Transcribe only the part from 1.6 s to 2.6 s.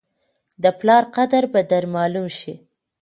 در معلوم شي!